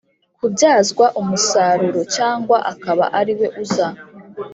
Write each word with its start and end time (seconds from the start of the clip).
kubyazwa 0.37 1.05
umusaruro 1.21 2.01
cyangwa 2.15 2.57
akaba 2.71 3.05
ari 3.19 3.33
we 3.39 3.47
uza 3.63 3.87